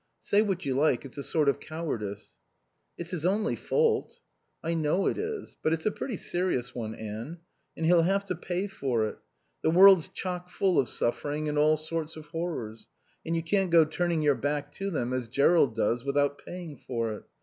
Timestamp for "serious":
6.17-6.73